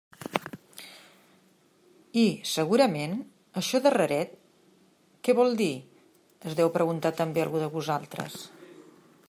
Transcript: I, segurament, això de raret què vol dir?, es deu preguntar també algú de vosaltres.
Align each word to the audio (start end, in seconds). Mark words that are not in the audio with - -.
I, 2.21 2.23
segurament, 2.51 3.13
això 3.61 3.81
de 3.87 3.91
raret 3.97 4.33
què 5.29 5.37
vol 5.41 5.53
dir?, 5.63 5.71
es 6.53 6.57
deu 6.61 6.73
preguntar 6.79 7.13
també 7.21 7.45
algú 7.45 7.61
de 7.65 7.69
vosaltres. 7.77 8.39